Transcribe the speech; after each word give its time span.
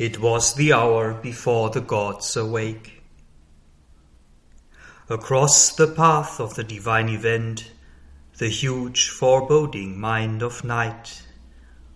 It 0.00 0.18
was 0.18 0.54
the 0.54 0.72
hour 0.72 1.12
before 1.12 1.68
the 1.68 1.82
gods 1.82 2.34
awake. 2.34 3.02
Across 5.10 5.76
the 5.76 5.88
path 5.88 6.40
of 6.40 6.54
the 6.54 6.64
divine 6.64 7.10
event, 7.10 7.70
the 8.38 8.48
huge 8.48 9.10
foreboding 9.10 10.00
mind 10.00 10.40
of 10.40 10.64
night, 10.64 11.20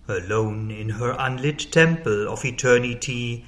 alone 0.07 0.71
in 0.71 0.91
her 0.91 1.17
unlit 1.19 1.73
temple 1.73 2.29
of 2.29 2.45
eternity, 2.45 3.47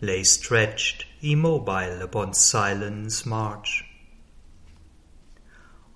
lay 0.00 0.24
stretched 0.24 1.04
immobile 1.20 2.00
upon 2.00 2.32
silence 2.32 3.26
march. 3.26 3.84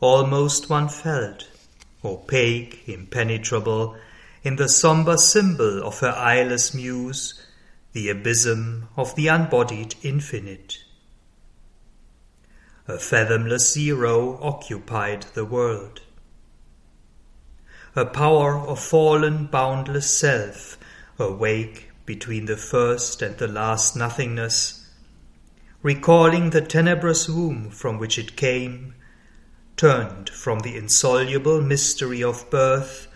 Almost 0.01 0.69
one 0.69 0.91
felt, 0.91 1.49
opaque, 2.05 2.87
impenetrable, 2.87 3.97
in 4.43 4.57
the 4.57 4.69
sombre 4.69 5.17
symbol 5.17 5.83
of 5.83 6.01
her 6.01 6.13
eyeless 6.13 6.75
muse, 6.75 7.41
the 7.95 8.09
abysm 8.09 8.89
of 8.97 9.15
the 9.15 9.29
unbodied 9.29 9.95
infinite. 10.03 10.83
A 12.89 12.99
fathomless 12.99 13.73
zero 13.73 14.37
occupied 14.43 15.23
the 15.35 15.45
world. 15.45 16.03
A 17.95 18.05
power 18.05 18.59
of 18.59 18.81
fallen 18.81 19.47
boundless 19.47 20.11
self, 20.11 20.77
awake 21.21 21.93
between 22.05 22.47
the 22.47 22.57
first 22.57 23.23
and 23.23 23.39
the 23.39 23.47
last 23.47 23.95
nothingness, 23.97 24.91
recalling 25.81 26.51
the 26.51 26.61
tenebrous 26.61 27.29
womb 27.29 27.71
from 27.71 27.99
which 27.99 28.19
it 28.19 28.35
came, 28.35 28.97
turned 29.77 30.29
from 30.29 30.59
the 30.61 30.77
insoluble 30.77 31.63
mystery 31.63 32.25
of 32.25 32.51
birth 32.51 33.07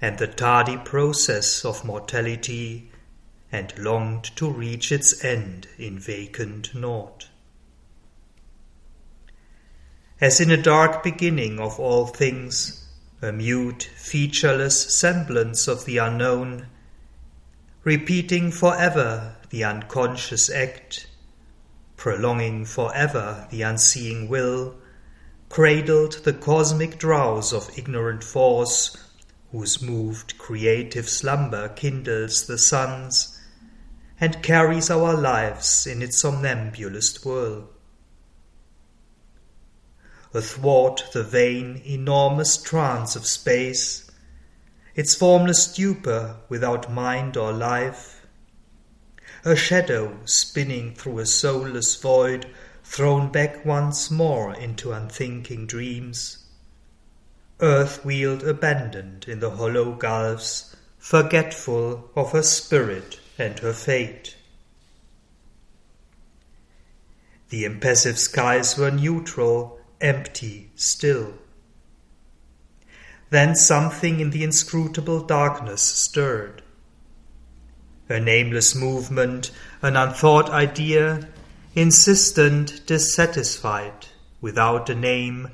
and 0.00 0.18
the 0.18 0.28
tardy 0.28 0.76
process 0.76 1.64
of 1.64 1.84
mortality 1.84 2.90
and 3.52 3.76
longed 3.78 4.24
to 4.36 4.48
reach 4.48 4.92
its 4.92 5.24
end 5.24 5.66
in 5.76 5.98
vacant 5.98 6.74
naught. 6.74 7.28
As 10.20 10.40
in 10.40 10.50
a 10.50 10.62
dark 10.62 11.02
beginning 11.02 11.58
of 11.58 11.80
all 11.80 12.06
things, 12.06 12.86
a 13.22 13.32
mute, 13.32 13.90
featureless 13.96 14.94
semblance 14.94 15.66
of 15.66 15.84
the 15.84 15.98
unknown, 15.98 16.66
repeating 17.84 18.52
forever 18.52 19.36
the 19.50 19.64
unconscious 19.64 20.48
act, 20.50 21.08
prolonging 21.96 22.64
forever 22.64 23.48
the 23.50 23.62
unseeing 23.62 24.28
will, 24.28 24.76
cradled 25.48 26.12
the 26.24 26.32
cosmic 26.32 26.98
drowse 26.98 27.52
of 27.52 27.76
ignorant 27.76 28.22
force, 28.22 28.96
whose 29.50 29.82
moved 29.82 30.38
creative 30.38 31.08
slumber 31.08 31.68
kindles 31.70 32.46
the 32.46 32.58
suns 32.58 33.39
and 34.20 34.42
carries 34.42 34.90
our 34.90 35.14
lives 35.14 35.86
in 35.86 36.02
its 36.02 36.18
somnambulist 36.18 37.24
whirl. 37.24 37.70
Athwart 40.34 41.04
the 41.14 41.22
vain, 41.24 41.80
enormous 41.86 42.58
trance 42.58 43.16
of 43.16 43.26
space, 43.26 44.10
its 44.94 45.14
formless 45.14 45.64
stupor 45.64 46.36
without 46.50 46.92
mind 46.92 47.36
or 47.36 47.50
life, 47.50 48.26
a 49.42 49.56
shadow 49.56 50.18
spinning 50.26 50.94
through 50.94 51.18
a 51.18 51.24
soulless 51.26 51.96
void, 51.96 52.46
thrown 52.84 53.32
back 53.32 53.64
once 53.64 54.10
more 54.10 54.54
into 54.54 54.92
unthinking 54.92 55.66
dreams, 55.66 56.44
earth 57.60 58.04
wheeled 58.04 58.42
abandoned 58.42 59.24
in 59.26 59.40
the 59.40 59.52
hollow 59.52 59.92
gulfs, 59.92 60.76
forgetful 60.98 62.10
of 62.14 62.32
her 62.32 62.42
spirit 62.42 63.19
and 63.40 63.58
her 63.60 63.72
fate. 63.72 64.36
The 67.48 67.64
impassive 67.64 68.18
skies 68.18 68.76
were 68.78 68.90
neutral, 68.90 69.80
empty, 70.00 70.70
still. 70.76 71.34
Then 73.30 73.54
something 73.54 74.20
in 74.20 74.30
the 74.30 74.44
inscrutable 74.44 75.22
darkness 75.22 75.82
stirred. 75.82 76.62
A 78.08 78.20
nameless 78.20 78.74
movement, 78.74 79.50
an 79.82 79.96
unthought 79.96 80.50
idea, 80.50 81.28
insistent, 81.74 82.86
dissatisfied, 82.86 84.06
without 84.40 84.90
a 84.90 84.94
name, 84.94 85.48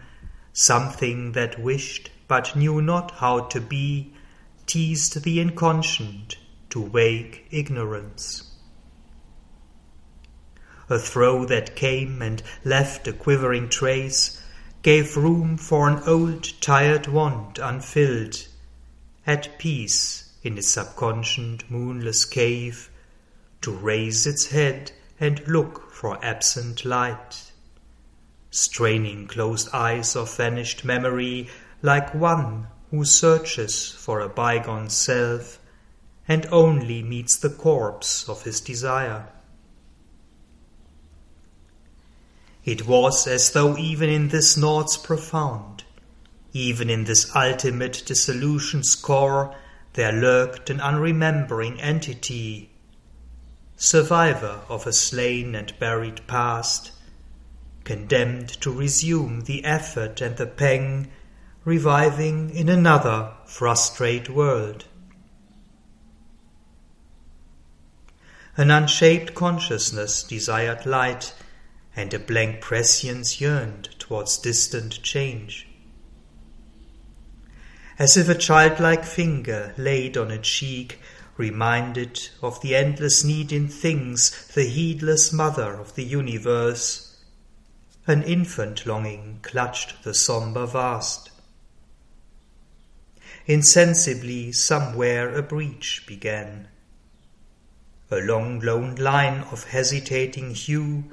something 0.53 1.33
that 1.33 1.60
wished 1.60 2.10
but 2.28 2.56
knew 2.56 2.83
not 2.83 3.10
how 3.12 3.41
to 3.41 3.60
be, 3.60 4.12
teased 4.66 5.22
the 5.22 5.39
inconscient, 5.39 6.37
to 6.71 6.81
wake 6.81 7.47
ignorance. 7.50 8.50
A 10.88 10.99
throe 10.99 11.44
that 11.47 11.75
came 11.75 12.22
and 12.22 12.43
left 12.65 13.09
a 13.09 13.12
quivering 13.12 13.69
trace 13.69 14.41
gave 14.82 15.16
room 15.16 15.56
for 15.56 15.88
an 15.88 16.00
old 16.06 16.60
tired 16.60 17.09
want 17.09 17.59
unfilled, 17.59 18.47
at 19.27 19.59
peace 19.59 20.32
in 20.44 20.56
its 20.56 20.69
subconscient 20.69 21.69
moonless 21.69 22.25
cave, 22.25 22.88
to 23.62 23.72
raise 23.72 24.27
its 24.27 24.47
head 24.47 24.93
and 25.19 25.47
look 25.48 25.91
for 25.91 26.25
absent 26.25 26.84
light, 26.84 27.50
straining 28.50 29.27
closed 29.27 29.69
eyes 29.72 30.15
of 30.15 30.37
vanished 30.37 30.84
memory 30.84 31.48
like 31.83 32.15
one 32.15 32.69
who 32.91 33.04
searches 33.04 33.91
for 33.91 34.21
a 34.21 34.28
bygone 34.28 34.88
self 34.88 35.59
and 36.28 36.47
only 36.50 37.03
meets 37.03 37.37
the 37.37 37.50
corpse 37.50 38.28
of 38.28 38.42
his 38.42 38.60
desire. 38.60 39.28
It 42.64 42.87
was 42.87 43.28
as 43.28 43.53
though 43.53 43.76
even 43.76 44.10
in 44.10 44.28
this 44.28 44.56
naught's 44.56 44.97
profound, 44.97 45.84
even 46.53 46.91
in 46.91 47.04
this 47.04 47.34
ultimate 47.36 48.03
dissolution's 48.04 48.97
core, 48.97 49.54
there 49.92 50.12
lurked 50.12 50.69
an 50.69 50.78
unremembering 50.78 51.78
entity, 51.81 52.70
survivor 53.76 54.62
of 54.69 54.86
a 54.86 54.92
slain 54.92 55.54
and 55.54 55.78
buried 55.78 56.26
past, 56.26 56.91
condemned 57.84 58.48
to 58.48 58.72
resume 58.72 59.42
the 59.42 59.65
effort 59.65 60.20
and 60.20 60.36
the 60.36 60.47
pang, 60.47 61.09
reviving 61.65 62.50
in 62.50 62.69
another 62.69 63.32
frustrate 63.44 64.28
world. 64.28 64.86
An 68.59 68.71
unshaped 68.71 69.34
consciousness 69.34 70.22
desired 70.22 70.87
light, 70.87 71.34
and 71.94 72.15
a 72.15 72.19
blank 72.19 72.62
prescience 72.62 73.39
yearned 73.39 73.91
towards 73.99 74.39
distant 74.39 75.03
change. 75.03 75.69
As 77.99 78.16
if 78.16 78.31
a 78.31 78.34
childlike 78.34 79.05
finger 79.05 79.75
laid 79.77 80.16
on 80.16 80.31
a 80.31 80.39
cheek 80.39 81.00
reminded 81.37 82.31
of 82.43 82.61
the 82.62 82.75
endless 82.75 83.22
need 83.22 83.53
in 83.53 83.69
things, 83.69 84.47
the 84.55 84.65
heedless 84.65 85.34
mother 85.34 85.75
of 85.75 85.95
the 85.95 86.05
universe, 86.05 87.15
an 88.06 88.22
infant 88.22 88.87
longing 88.87 89.41
clutched 89.43 90.03
the 90.03 90.15
sombre 90.15 90.66
vast. 90.66 91.31
Insensibly 93.47 94.50
somewhere 94.50 95.34
a 95.34 95.43
breach 95.43 96.05
began 96.06 96.69
a 98.11 98.17
long 98.17 98.61
lone 98.61 98.94
line 98.97 99.41
of 99.50 99.65
hesitating 99.65 100.55
hue, 100.55 101.05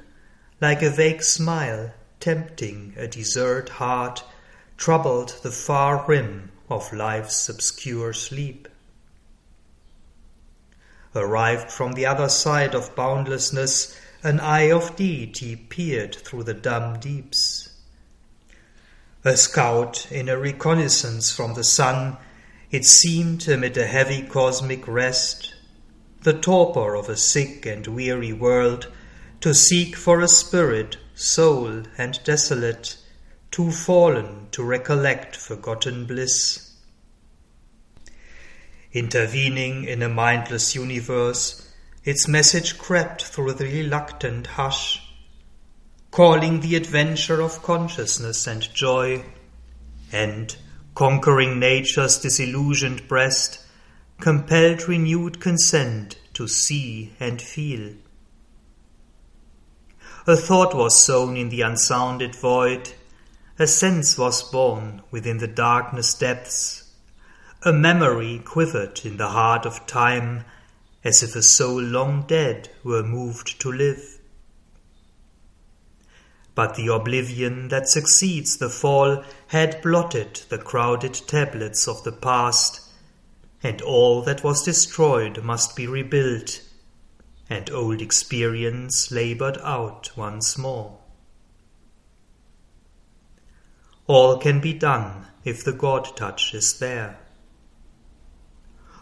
like 0.60 0.82
a 0.82 0.90
vague 0.90 1.22
smile 1.22 1.92
tempting 2.20 2.94
a 2.96 3.06
desert 3.06 3.68
heart, 3.68 4.24
troubled 4.78 5.38
the 5.42 5.50
far 5.50 6.06
rim 6.06 6.50
of 6.70 6.92
life's 6.92 7.48
obscure 7.48 8.12
sleep. 8.12 8.66
Arrived 11.14 11.70
from 11.70 11.92
the 11.92 12.06
other 12.06 12.28
side 12.28 12.74
of 12.74 12.94
boundlessness, 12.96 13.98
an 14.22 14.40
eye 14.40 14.70
of 14.70 14.96
deity 14.96 15.54
peered 15.54 16.14
through 16.14 16.42
the 16.42 16.54
dumb 16.54 16.98
deeps. 16.98 17.68
A 19.22 19.36
scout 19.36 20.10
in 20.10 20.28
a 20.28 20.38
reconnaissance 20.38 21.30
from 21.30 21.54
the 21.54 21.64
sun, 21.64 22.16
it 22.70 22.84
seemed 22.84 23.46
amid 23.48 23.76
a 23.76 23.86
heavy 23.86 24.22
cosmic 24.22 24.88
rest, 24.88 25.53
the 26.24 26.32
torpor 26.32 26.96
of 26.96 27.08
a 27.08 27.16
sick 27.16 27.66
and 27.66 27.86
weary 27.86 28.32
world, 28.32 28.90
to 29.40 29.54
seek 29.54 29.94
for 29.94 30.20
a 30.20 30.28
spirit, 30.28 30.96
soul, 31.14 31.82
and 31.98 32.18
desolate, 32.24 32.96
too 33.50 33.70
fallen 33.70 34.48
to 34.50 34.64
recollect 34.64 35.36
forgotten 35.36 36.06
bliss. 36.06 36.72
Intervening 38.92 39.84
in 39.84 40.02
a 40.02 40.08
mindless 40.08 40.74
universe, 40.74 41.70
its 42.04 42.26
message 42.26 42.78
crept 42.78 43.22
through 43.22 43.52
the 43.52 43.66
reluctant 43.66 44.46
hush, 44.46 45.02
calling 46.10 46.60
the 46.60 46.74
adventure 46.74 47.42
of 47.42 47.62
consciousness 47.62 48.46
and 48.46 48.72
joy, 48.72 49.22
and, 50.10 50.56
conquering 50.94 51.58
nature's 51.58 52.18
disillusioned 52.18 53.06
breast, 53.08 53.58
compelled 54.20 54.88
renewed 54.88 55.40
consent 55.40 56.18
to 56.32 56.48
see 56.48 57.12
and 57.20 57.40
feel. 57.40 57.94
A 60.26 60.36
thought 60.36 60.74
was 60.74 60.98
sown 60.98 61.36
in 61.36 61.50
the 61.50 61.60
unsounded 61.60 62.34
void, 62.34 62.92
a 63.58 63.66
sense 63.66 64.16
was 64.16 64.42
born 64.42 65.02
within 65.10 65.38
the 65.38 65.46
darkness 65.46 66.14
depths, 66.14 66.92
a 67.62 67.72
memory 67.72 68.40
quivered 68.44 69.00
in 69.04 69.16
the 69.16 69.28
heart 69.28 69.66
of 69.66 69.86
time, 69.86 70.44
as 71.04 71.22
if 71.22 71.36
a 71.36 71.42
soul 71.42 71.80
long 71.80 72.22
dead 72.26 72.70
were 72.82 73.02
moved 73.02 73.60
to 73.60 73.70
live. 73.70 74.18
But 76.54 76.76
the 76.76 76.86
oblivion 76.86 77.68
that 77.68 77.88
succeeds 77.88 78.56
the 78.56 78.70
fall 78.70 79.24
had 79.48 79.82
blotted 79.82 80.40
the 80.48 80.58
crowded 80.58 81.14
tablets 81.26 81.86
of 81.86 82.02
the 82.04 82.12
past, 82.12 82.80
and 83.64 83.82
all 83.82 84.22
that 84.22 84.44
was 84.44 84.62
destroyed 84.62 85.42
must 85.42 85.74
be 85.74 85.86
rebuilt, 85.86 86.60
and 87.50 87.68
old 87.70 88.00
experience 88.00 89.10
labored 89.10 89.58
out 89.62 90.16
once 90.16 90.56
more. 90.56 90.98
All 94.06 94.38
can 94.38 94.60
be 94.60 94.74
done 94.74 95.26
if 95.44 95.64
the 95.64 95.72
God 95.72 96.16
touch 96.16 96.54
is 96.54 96.78
there. 96.78 97.18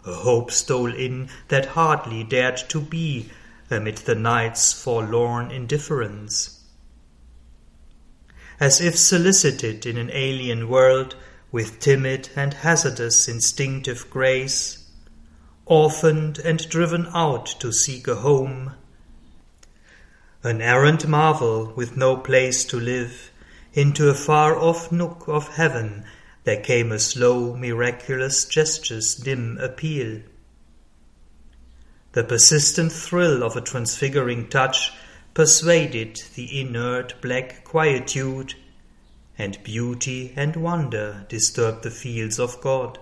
A 0.05 0.13
hope 0.13 0.49
stole 0.49 0.95
in 0.95 1.29
that 1.49 1.67
hardly 1.67 2.23
dared 2.23 2.57
to 2.69 2.81
be 2.81 3.29
amid 3.69 3.97
the 3.99 4.15
night's 4.15 4.73
forlorn 4.73 5.51
indifference 5.51 6.63
as 8.59 8.79
if 8.79 8.97
solicited 8.97 9.85
in 9.85 9.97
an 9.97 10.09
alien 10.13 10.69
world 10.69 11.15
with 11.53 11.79
timid 11.79 12.27
and 12.35 12.55
hazardous 12.55 13.27
instinctive 13.29 14.09
grace, 14.09 14.89
orphaned 15.65 16.39
and 16.39 16.67
driven 16.67 17.07
out 17.13 17.45
to 17.45 17.71
seek 17.71 18.07
a 18.07 18.15
home. 18.15 18.73
An 20.41 20.61
errant 20.61 21.07
marvel 21.07 21.71
with 21.75 21.95
no 21.95 22.17
place 22.17 22.65
to 22.65 22.77
live, 22.77 23.31
into 23.71 24.09
a 24.09 24.13
far 24.13 24.57
off 24.57 24.91
nook 24.91 25.25
of 25.27 25.55
heaven 25.55 26.03
there 26.43 26.59
came 26.59 26.91
a 26.91 26.97
slow, 26.99 27.55
miraculous 27.55 28.45
gesture's 28.45 29.15
dim 29.15 29.57
appeal. 29.59 30.21
The 32.13 32.23
persistent 32.23 32.91
thrill 32.91 33.43
of 33.43 33.55
a 33.55 33.61
transfiguring 33.61 34.49
touch 34.49 34.91
persuaded 35.35 36.21
the 36.35 36.59
inert 36.59 37.21
black 37.21 37.63
quietude, 37.63 38.55
and 39.37 39.63
beauty 39.63 40.33
and 40.35 40.55
wonder 40.55 41.25
disturb 41.29 41.81
the 41.81 41.91
fields 41.91 42.39
of 42.39 42.61
God. 42.61 42.99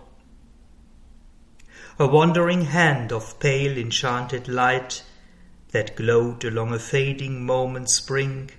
A 2.00 2.08
wandering 2.08 2.66
hand 2.66 3.12
of 3.12 3.40
pale 3.40 3.78
enchanted 3.78 4.48
light 4.48 5.04
that 5.72 5.96
glowed 5.96 6.44
along 6.44 6.74
a 6.74 6.80
fading 6.80 7.46
moment's 7.46 8.00
brink, 8.00 8.58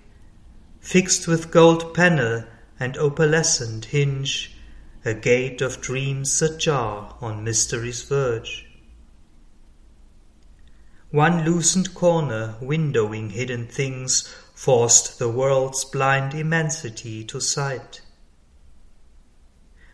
fixed 0.81 1.27
with 1.27 1.51
gold 1.51 1.95
panel 1.95 2.45
and 2.79 2.97
opalescent 2.97 3.87
hinge, 3.87 4.57
a 5.05 5.15
gate 5.15 5.61
of 5.61 5.81
dreams 5.81 6.41
ajar 6.41 7.17
on 7.21 7.45
mystery's 7.45 8.03
verge. 8.03 8.67
One 11.11 11.45
loosened 11.45 11.95
corner, 11.95 12.57
windowing 12.61 13.31
hidden 13.31 13.67
things, 13.67 14.35
forced 14.55 15.19
the 15.19 15.29
world's 15.29 15.85
blind 15.85 16.35
immensity 16.35 17.25
to 17.25 17.41
sight. 17.41 18.01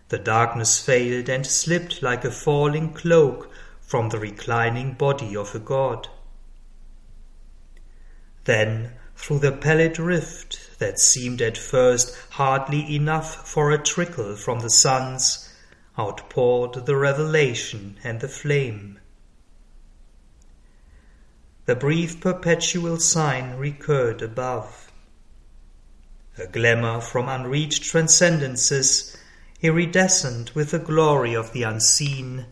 The 0.08 0.18
darkness 0.18 0.80
failed 0.80 1.28
and 1.28 1.46
slipped 1.46 2.02
like 2.02 2.24
a 2.24 2.30
falling 2.30 2.94
cloak 2.94 3.50
from 3.80 4.08
the 4.08 4.18
reclining 4.18 4.94
body 4.94 5.36
of 5.36 5.54
a 5.54 5.58
god. 5.58 6.08
Then, 8.44 8.94
through 9.16 9.40
the 9.40 9.52
pallid 9.52 9.98
rift 9.98 10.78
that 10.78 10.98
seemed 10.98 11.42
at 11.42 11.58
first 11.58 12.16
hardly 12.30 12.94
enough 12.94 13.48
for 13.48 13.70
a 13.70 13.82
trickle 13.82 14.36
from 14.36 14.60
the 14.60 14.70
suns, 14.70 15.52
outpoured 15.98 16.86
the 16.86 16.96
revelation 16.96 17.98
and 18.04 18.20
the 18.20 18.28
flame 18.28 18.98
the 21.68 21.76
brief 21.76 22.18
perpetual 22.18 22.98
sign 22.98 23.54
recurred 23.58 24.22
above. 24.22 24.90
A 26.38 26.46
glamour 26.46 26.98
from 26.98 27.28
unreached 27.28 27.82
transcendences, 27.82 29.14
iridescent 29.60 30.54
with 30.54 30.70
the 30.70 30.78
glory 30.78 31.34
of 31.34 31.52
the 31.52 31.64
unseen. 31.64 32.46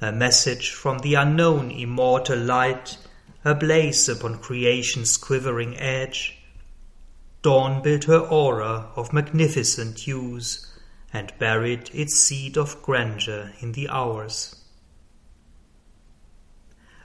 A 0.00 0.10
message 0.10 0.72
from 0.72 0.98
the 0.98 1.14
unknown 1.14 1.70
immortal 1.70 2.40
light, 2.40 2.98
ablaze 3.44 4.08
upon 4.08 4.40
creation's 4.40 5.16
quivering 5.16 5.78
edge. 5.78 6.42
Dawn 7.42 7.82
built 7.82 8.02
her 8.06 8.18
aura 8.18 8.90
of 8.96 9.12
magnificent 9.12 10.00
hues, 10.00 10.66
and 11.12 11.32
buried 11.38 11.88
its 11.94 12.18
seed 12.18 12.58
of 12.58 12.82
grandeur 12.82 13.52
in 13.60 13.70
the 13.70 13.88
hours 13.88 14.61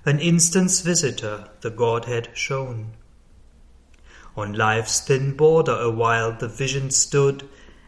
an 0.08 0.20
instant's 0.22 0.80
visitor 0.80 1.50
the 1.60 1.70
Godhead 1.70 2.30
shone. 2.34 2.94
On 4.38 4.54
life's 4.54 5.02
thin 5.02 5.36
border 5.36 5.74
awhile 5.74 6.32
the 6.32 6.48
vision 6.48 6.92
stood, 6.92 7.46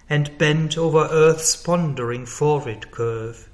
and 0.09 0.37
bent 0.37 0.77
over 0.77 1.07
earth's 1.11 1.55
pondering 1.55 2.25
forward 2.25 2.91
curve. 2.91 3.47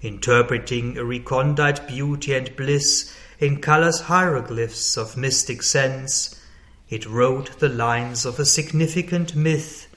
Interpreting 0.00 0.96
a 0.96 1.04
recondite 1.04 1.86
beauty 1.86 2.32
and 2.32 2.56
bliss 2.56 3.14
in 3.38 3.60
color's 3.60 4.00
hieroglyphs 4.00 4.96
of 4.96 5.18
mystic 5.18 5.62
sense, 5.62 6.40
it 6.88 7.04
wrote 7.04 7.58
the 7.58 7.68
lines 7.68 8.24
of 8.24 8.40
a 8.40 8.46
significant 8.46 9.36
myth, 9.36 9.94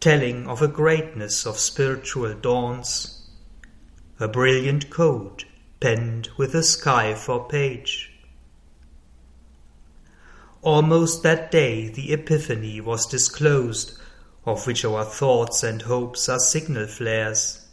telling 0.00 0.46
of 0.48 0.60
a 0.60 0.68
greatness 0.68 1.46
of 1.46 1.58
spiritual 1.58 2.34
dawns, 2.34 3.26
a 4.20 4.28
brilliant 4.28 4.90
code 4.90 5.44
penned 5.80 6.28
with 6.36 6.54
a 6.54 6.62
sky 6.62 7.14
for 7.14 7.46
page. 7.48 8.12
Almost 10.62 11.22
that 11.22 11.50
day 11.50 11.88
the 11.88 12.12
Epiphany 12.12 12.80
was 12.80 13.06
disclosed, 13.06 13.96
of 14.44 14.66
which 14.66 14.84
our 14.84 15.04
thoughts 15.04 15.62
and 15.62 15.82
hopes 15.82 16.28
are 16.28 16.40
signal 16.40 16.86
flares. 16.86 17.66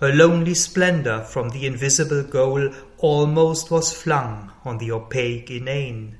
A 0.00 0.08
lonely 0.08 0.54
splendor 0.54 1.22
from 1.22 1.50
the 1.50 1.64
invisible 1.64 2.24
goal 2.24 2.74
almost 2.98 3.70
was 3.70 3.92
flung 3.92 4.52
on 4.64 4.78
the 4.78 4.90
opaque 4.90 5.50
inane. 5.50 6.18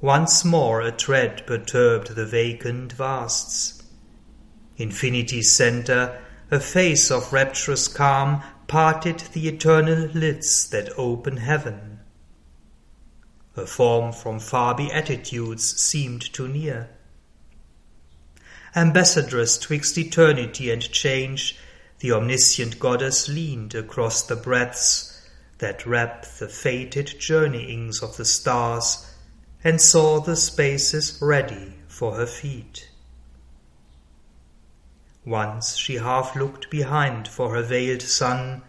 Once 0.00 0.44
more 0.44 0.80
a 0.80 0.90
tread 0.90 1.46
perturbed 1.46 2.14
the 2.14 2.26
vacant 2.26 2.92
vasts. 2.92 3.82
Infinity's 4.78 5.52
centre 5.52 6.25
a 6.50 6.60
face 6.60 7.10
of 7.10 7.32
rapturous 7.32 7.88
calm 7.88 8.42
parted 8.68 9.18
the 9.32 9.48
eternal 9.48 10.08
lids 10.14 10.70
that 10.70 10.88
open 10.96 11.38
heaven. 11.38 11.98
A 13.56 13.66
form 13.66 14.12
from 14.12 14.38
far 14.38 14.74
beatitudes 14.74 15.80
seemed 15.80 16.32
too 16.32 16.46
near. 16.46 16.88
Ambassadress 18.76 19.58
twixt 19.58 19.96
eternity 19.96 20.70
and 20.70 20.82
change, 20.92 21.58
the 22.00 22.12
omniscient 22.12 22.78
goddess 22.78 23.28
leaned 23.28 23.74
across 23.74 24.22
the 24.22 24.36
breadths 24.36 25.26
that 25.58 25.86
wrap 25.86 26.26
the 26.38 26.48
fated 26.48 27.18
journeyings 27.18 28.02
of 28.02 28.16
the 28.18 28.24
stars, 28.24 29.10
and 29.64 29.80
saw 29.80 30.20
the 30.20 30.36
spaces 30.36 31.18
ready 31.20 31.72
for 31.88 32.14
her 32.16 32.26
feet. 32.26 32.88
Once 35.26 35.76
she 35.76 35.96
half 35.96 36.36
looked 36.36 36.70
behind 36.70 37.26
for 37.26 37.52
her 37.52 37.62
veiled 37.62 38.00
son, 38.00 38.62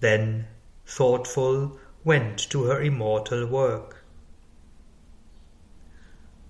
then, 0.00 0.48
thoughtful, 0.84 1.78
went 2.02 2.38
to 2.50 2.64
her 2.64 2.82
immortal 2.82 3.46
work. 3.46 4.04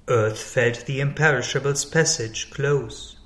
Earth 0.08 0.40
felt 0.40 0.86
the 0.86 1.00
imperishable's 1.00 1.84
passage 1.84 2.50
close. 2.50 3.18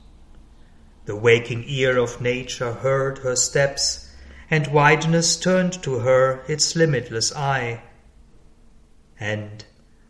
The 1.06 1.14
waking 1.14 1.64
ear 1.68 1.96
of 1.96 2.20
nature 2.20 2.72
heard 2.72 3.18
her 3.18 3.36
steps, 3.36 4.10
and 4.50 4.66
wideness 4.72 5.36
turned 5.36 5.80
to 5.84 6.00
her 6.00 6.42
its 6.48 6.74
limitless 6.74 7.32
eye. 7.36 7.84
And, 9.20 9.64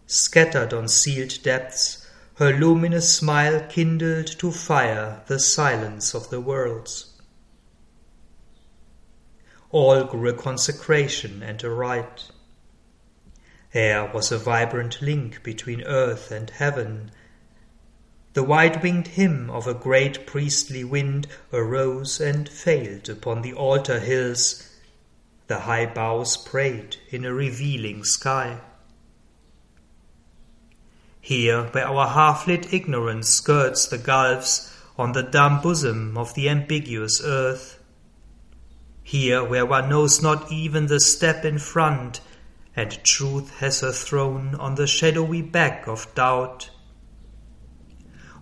scattered 0.07 0.73
on 0.73 0.89
sealed 0.89 1.43
depths, 1.43 2.04
her 2.37 2.53
luminous 2.53 3.15
smile 3.15 3.61
kindled 3.69 4.27
to 4.27 4.51
fire 4.51 5.23
the 5.27 5.39
silence 5.39 6.15
of 6.15 6.31
the 6.31 6.41
worlds. 6.41 7.21
All 9.71 10.05
grew 10.05 10.31
a 10.31 10.33
consecration 10.33 11.43
and 11.43 11.63
a 11.63 11.71
rite. 11.71 12.31
Air 13.73 14.11
was 14.13 14.33
a 14.33 14.39
vibrant 14.39 15.01
link 15.01 15.43
between 15.43 15.83
earth 15.83 16.31
and 16.31 16.51
heaven, 16.51 17.11
the 18.35 18.43
wide-winged 18.43 19.07
hymn 19.07 19.49
of 19.49 19.69
a 19.69 19.75
great 19.75 20.27
priestly 20.27 20.83
wind 20.83 21.29
arose 21.53 22.21
and 22.21 22.49
failed 22.49 23.09
upon 23.09 23.43
the 23.43 23.53
altar 23.53 24.01
hills. 24.01 24.69
The 25.47 25.61
high 25.61 25.87
boughs 25.87 26.37
prayed 26.37 26.97
in 27.11 27.25
a 27.25 27.33
revealing 27.33 28.03
sky. 28.03 28.61
Here, 31.25 31.65
where 31.73 31.89
our 31.89 32.09
half-lit 32.09 32.73
ignorance 32.73 33.29
skirts 33.29 33.87
the 33.87 33.97
gulfs 33.97 34.71
on 34.99 35.13
the 35.13 35.23
dumb 35.23 35.63
bosom 35.63 36.19
of 36.19 36.35
the 36.35 36.49
ambiguous 36.49 37.23
earth. 37.25 37.79
Here, 39.03 39.43
where 39.43 39.65
one 39.65 39.89
knows 39.89 40.23
not 40.23 40.53
even 40.53 40.87
the 40.87 41.01
step 41.01 41.45
in 41.45 41.59
front, 41.59 42.21
and 42.77 43.03
truth 43.05 43.59
has 43.61 43.81
her 43.81 43.93
throne 43.93 44.55
on 44.57 44.75
the 44.75 44.87
shadowy 44.87 45.41
back 45.41 45.87
of 45.89 46.15
doubt 46.15 46.71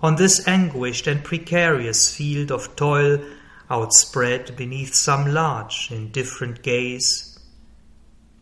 on 0.03 0.17
this 0.17 0.47
anguished 0.49 1.07
and 1.07 1.23
precarious 1.23 2.15
field 2.15 2.51
of 2.51 2.75
toil 2.75 3.25
outspread 3.71 4.57
beneath 4.57 4.95
some 4.95 5.33
large 5.33 5.89
indifferent 5.93 6.63
gaze. 6.63 7.39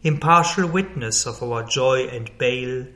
Impartial 0.03 0.67
witness 0.67 1.27
of 1.27 1.43
our 1.43 1.63
joy 1.63 2.07
and 2.07 2.31
bale, 2.39 2.87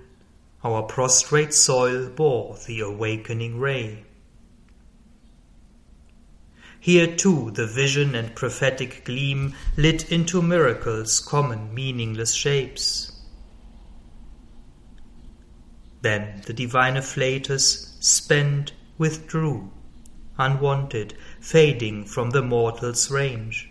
our 0.64 0.82
prostrate 0.82 1.52
soil 1.52 2.08
bore 2.08 2.56
the 2.66 2.80
awakening 2.80 3.60
ray. 3.60 4.04
Here 6.80 7.06
too 7.06 7.50
the 7.50 7.66
vision 7.66 8.14
and 8.14 8.34
prophetic 8.34 9.04
gleam 9.04 9.54
lit 9.76 10.10
into 10.10 10.42
miracles 10.42 11.20
common 11.20 11.74
meaningless 11.74 12.34
shapes. 12.34 13.12
Then 16.02 16.42
the 16.46 16.52
divine 16.52 16.96
afflatus 16.96 17.96
spent, 18.00 18.72
withdrew, 18.98 19.70
unwanted, 20.38 21.14
fading 21.40 22.04
from 22.04 22.30
the 22.30 22.42
mortal's 22.42 23.10
range. 23.10 23.70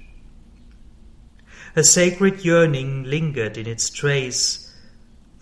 A 1.76 1.84
sacred 1.84 2.44
yearning 2.44 3.04
lingered 3.04 3.58
in 3.58 3.68
its 3.68 3.90
trace, 3.90 4.63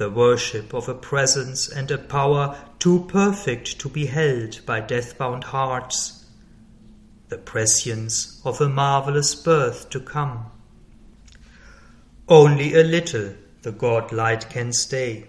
the 0.02 0.10
worship 0.10 0.74
of 0.74 0.90
a 0.90 0.96
presence 0.96 1.70
and 1.70 1.92
a 1.92 1.98
power 1.98 2.58
too 2.80 3.06
perfect 3.08 3.78
to 3.80 3.88
be 3.88 4.08
held 4.08 4.60
by 4.66 4.80
death-bound 4.80 5.44
hearts, 5.44 6.26
the 7.30 7.38
prescience 7.38 8.42
of 8.44 8.60
a 8.60 8.68
marvelous 8.68 9.36
birth 9.36 9.92
to 9.92 10.00
come. 10.00 10.48
Only 12.28 12.74
a 12.74 12.84
little 12.84 13.36
the 13.62 13.72
God 13.72 14.12
light 14.12 14.50
can 14.50 14.74
stay 14.74 15.28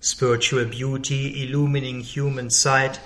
Spiritual 0.00 0.64
beauty 0.64 1.44
illumining 1.44 2.00
human 2.00 2.48
sight 2.50 2.98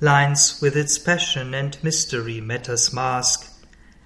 lines 0.00 0.58
with 0.62 0.74
its 0.74 0.96
passion 0.96 1.52
and 1.52 1.76
mystery 1.82 2.40
matter's 2.40 2.94
mask, 2.94 3.52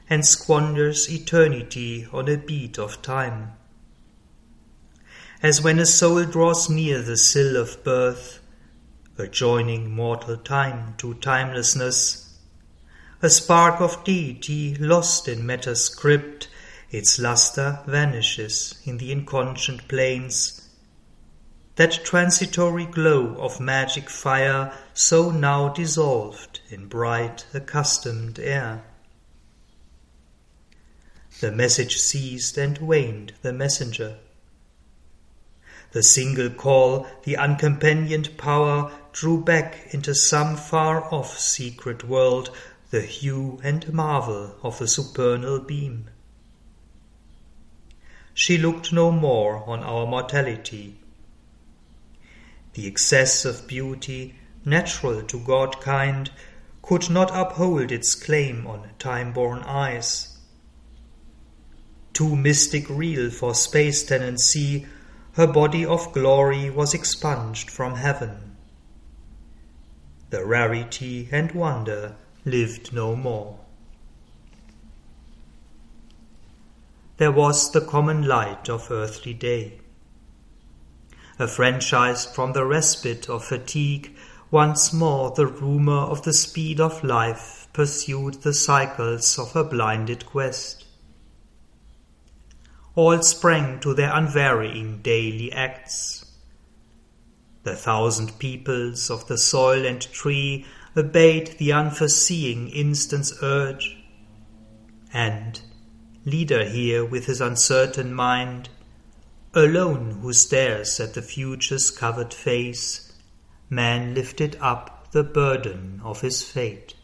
and 0.09 0.27
squanders 0.27 1.09
eternity 1.09 2.09
on 2.13 2.29
a 2.29 2.39
beat 2.39 2.77
of 2.77 3.03
time. 3.03 3.53
As 5.43 5.63
when 5.63 5.79
a 5.79 5.87
soul 5.87 6.25
draws 6.25 6.69
near 6.69 7.01
the 7.01 7.17
sill 7.17 7.57
of 7.57 7.83
birth, 7.83 8.41
adjoining 9.17 9.91
mortal 9.91 10.37
time 10.37 10.95
to 10.99 11.15
timelessness, 11.15 12.39
a 13.23 13.31
spark 13.31 13.81
of 13.81 14.05
deity 14.05 14.75
lost 14.77 15.29
in 15.29 15.47
matter's 15.47 15.89
crypt, 15.89 16.49
its 16.91 17.19
lustre 17.19 17.81
vanishes 17.87 18.75
in 18.85 18.99
the 18.99 19.13
inconscient 19.13 19.89
plains 19.89 20.61
that 21.77 22.05
transitory 22.05 22.85
glow 22.85 23.37
of 23.39 23.59
magic 23.59 24.11
fire 24.11 24.71
so 24.93 25.31
now 25.31 25.71
dissolved 25.71 26.61
in 26.69 26.87
bright 26.87 27.47
accustomed 27.55 28.39
air. 28.39 28.85
The 31.41 31.51
message 31.51 31.97
ceased 31.97 32.59
and 32.59 32.77
waned 32.77 33.33
the 33.41 33.55
messenger. 33.55 34.19
The 35.93 36.03
single 36.03 36.51
call, 36.51 37.07
the 37.25 37.37
uncompanioned 37.37 38.37
power, 38.39 38.93
drew 39.13 39.43
back 39.43 39.93
into 39.93 40.15
some 40.15 40.57
far 40.57 41.13
off 41.13 41.39
secret 41.39 42.05
world 42.05 42.51
the 42.91 43.03
hue 43.03 43.61
and 43.63 43.93
marvel 43.93 44.57
of 44.63 44.79
the 44.79 44.89
supernal 44.89 45.61
beam. 45.61 46.11
She 48.35 48.57
looked 48.57 48.93
no 48.93 49.11
more 49.11 49.69
on 49.69 49.83
our 49.83 50.07
mortality 50.07 51.01
the 52.75 52.87
excess 52.87 53.45
of 53.45 53.67
beauty, 53.67 54.37
natural 54.65 55.23
to 55.23 55.41
God 55.41 55.81
kind, 55.81 56.31
could 56.83 57.11
not 57.11 57.31
uphold 57.35 57.91
its 57.91 58.15
claim 58.15 58.67
on 58.67 58.91
time-born 58.99 59.61
eyes. 59.63 60.39
Too 62.13 62.37
mystic 62.37 62.89
real 62.89 63.31
for 63.31 63.55
space 63.55 64.05
tenancy, 64.05 64.87
her 65.35 65.47
body 65.47 65.85
of 65.85 66.13
glory 66.13 66.71
was 66.71 66.95
expunged 66.95 67.71
from 67.71 67.97
heaven. 67.97 68.57
The 70.31 70.45
rarity 70.45 71.29
and 71.31 71.53
wonder 71.53 72.17
lived 72.45 72.93
no 72.93 73.17
more. 73.17 73.59
There 77.17 77.33
was 77.33 77.73
the 77.73 77.81
common 77.81 78.27
light 78.27 78.69
of 78.69 78.91
earthly 78.91 79.35
day 79.35 79.81
affranchised 81.41 82.35
from 82.35 82.53
the 82.53 82.67
respite 82.67 83.29
of 83.31 83.43
fatigue, 83.43 84.15
once 84.51 84.93
more 84.93 85.31
the 85.31 85.47
rumour 85.47 86.03
of 86.03 86.23
the 86.23 86.35
speed 86.35 86.79
of 86.79 87.03
life 87.03 87.67
pursued 87.73 88.35
the 88.43 88.53
cycles 88.53 89.39
of 89.39 89.53
her 89.53 89.65
blinded 89.65 90.27
quest. 90.27 90.85
All 93.03 93.23
sprang 93.23 93.81
to 93.81 93.95
their 93.95 94.15
unvarying 94.15 95.01
daily 95.01 95.51
acts. 95.53 96.27
The 97.63 97.75
thousand 97.75 98.39
peoples 98.39 99.09
of 99.09 99.27
the 99.27 99.39
soil 99.39 99.87
and 99.87 100.03
tree 100.13 100.67
obeyed 100.95 101.57
the 101.57 101.73
unforeseeing 101.73 102.69
instant's 102.69 103.43
urge, 103.43 103.97
and, 105.15 105.63
leader 106.27 106.69
here 106.69 107.03
with 107.03 107.25
his 107.25 107.41
uncertain 107.41 108.13
mind, 108.13 108.69
Alone 109.55 110.19
who 110.21 110.35
stares 110.35 111.01
at 111.01 111.15
the 111.15 111.23
future's 111.23 111.91
covered 111.91 112.35
face, 112.35 113.15
man 113.71 114.15
lifted 114.15 114.59
up 114.61 115.11
the 115.13 115.25
burden 115.25 116.03
of 116.05 116.21
his 116.21 116.43
fate. 116.43 116.97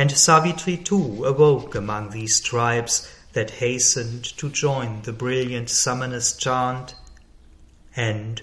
And 0.00 0.10
Savitri 0.10 0.78
too 0.78 1.26
awoke 1.26 1.74
among 1.74 2.08
these 2.08 2.40
tribes 2.40 3.06
that 3.34 3.50
hastened 3.50 4.24
to 4.38 4.48
join 4.48 5.02
the 5.02 5.12
brilliant 5.12 5.68
summoner's 5.68 6.32
chant, 6.34 6.94
and, 7.94 8.40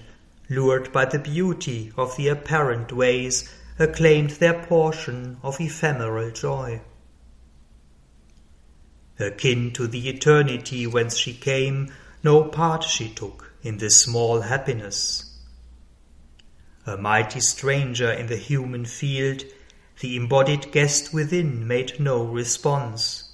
lured 0.48 0.92
by 0.92 1.04
the 1.06 1.18
beauty 1.18 1.92
of 1.96 2.16
the 2.16 2.28
apparent 2.28 2.92
ways, 2.92 3.50
acclaimed 3.76 4.30
their 4.38 4.54
portion 4.54 5.38
of 5.42 5.60
ephemeral 5.60 6.30
joy 6.30 6.80
akin 9.18 9.72
to 9.72 9.88
the 9.88 10.08
eternity 10.08 10.86
whence 10.86 11.16
she 11.16 11.34
came, 11.34 11.92
no 12.22 12.44
part 12.44 12.84
she 12.84 13.08
took 13.08 13.52
in 13.62 13.78
this 13.78 14.00
small 14.00 14.42
happiness. 14.42 15.24
A 16.86 16.96
mighty 16.96 17.40
stranger 17.40 18.12
in 18.12 18.28
the 18.28 18.36
human 18.36 18.84
field, 18.84 19.42
the 20.00 20.16
embodied 20.16 20.70
guest 20.70 21.12
within 21.12 21.66
made 21.66 21.98
no 21.98 22.22
response. 22.22 23.24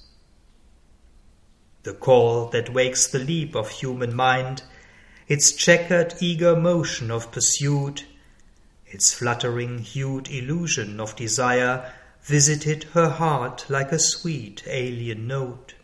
The 1.82 1.92
call 1.92 2.46
that 2.48 2.72
wakes 2.72 3.06
the 3.06 3.18
leap 3.18 3.54
of 3.54 3.68
human 3.68 4.14
mind, 4.14 4.62
its 5.28 5.52
checkered 5.52 6.14
eager 6.20 6.56
motion 6.56 7.10
of 7.10 7.30
pursuit, 7.30 8.06
its 8.86 9.12
fluttering 9.12 9.78
hued 9.80 10.28
illusion 10.28 11.00
of 11.00 11.16
desire, 11.16 11.92
visited 12.22 12.84
her 12.94 13.10
heart 13.10 13.66
like 13.68 13.92
a 13.92 13.98
sweet 13.98 14.62
alien 14.66 15.26
note. 15.26 15.74